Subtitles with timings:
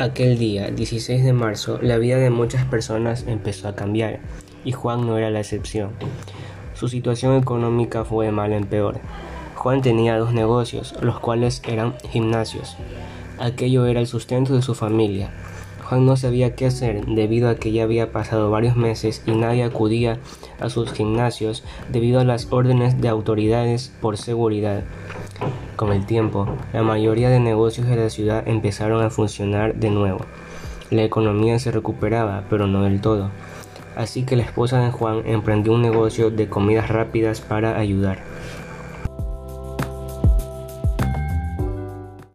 [0.00, 4.20] Aquel día, 16 de marzo, la vida de muchas personas empezó a cambiar,
[4.64, 5.90] y Juan no era la excepción.
[6.72, 8.98] Su situación económica fue de mal en peor.
[9.56, 12.78] Juan tenía dos negocios, los cuales eran gimnasios.
[13.38, 15.32] Aquello era el sustento de su familia.
[15.84, 19.64] Juan no sabía qué hacer debido a que ya había pasado varios meses y nadie
[19.64, 20.18] acudía
[20.60, 24.82] a sus gimnasios debido a las órdenes de autoridades por seguridad.
[25.76, 30.20] Con el tiempo, la mayoría de negocios de la ciudad empezaron a funcionar de nuevo.
[30.90, 33.30] La economía se recuperaba, pero no del todo.
[33.96, 38.18] Así que la esposa de Juan emprendió un negocio de comidas rápidas para ayudar.